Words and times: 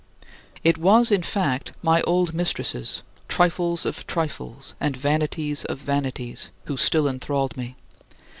26. 0.61 0.61
It 0.63 0.77
was, 0.79 1.11
in 1.11 1.21
fact, 1.21 1.73
my 1.83 2.01
old 2.01 2.33
mistresses, 2.33 3.03
trifles 3.27 3.85
of 3.85 4.07
trifles 4.07 4.73
and 4.79 4.97
vanities 4.97 5.63
of 5.65 5.77
vanities, 5.77 6.49
who 6.65 6.75
still 6.75 7.07
enthralled 7.07 7.55
me. 7.55 7.75